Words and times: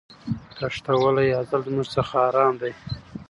تښتولی 0.57 1.29
ازل 1.39 1.61
زموږ 1.67 1.87
څخه 1.95 2.15
آرام 2.27 2.53
دی 2.61 2.71